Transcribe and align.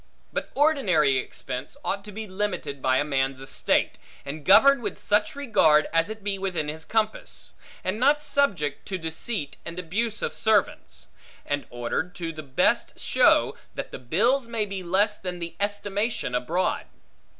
But 0.33 0.49
ordinary 0.55 1.19
expense, 1.19 1.77
ought 1.85 2.03
to 2.05 2.11
be 2.11 2.25
limited 2.25 2.81
by 2.81 2.97
a 2.97 3.03
man's 3.03 3.39
estate; 3.39 3.99
and 4.25 4.43
governed 4.43 4.81
with 4.81 4.97
such 4.97 5.35
regard, 5.35 5.87
as 5.93 6.09
it 6.09 6.23
be 6.23 6.39
within 6.39 6.69
his 6.69 6.85
compass; 6.85 7.53
and 7.83 7.99
not 7.99 8.19
subject 8.19 8.87
to 8.87 8.97
deceit 8.97 9.57
and 9.63 9.77
abuse 9.77 10.23
of 10.23 10.33
servants; 10.33 11.05
and 11.45 11.67
ordered 11.69 12.15
to 12.15 12.31
the 12.33 12.41
best 12.41 12.99
show, 12.99 13.55
that 13.75 13.91
the 13.91 13.99
bills 13.99 14.47
may 14.47 14.65
be 14.65 14.81
less 14.81 15.19
than 15.19 15.37
the 15.37 15.55
estimation 15.59 16.33
abroad. 16.33 16.87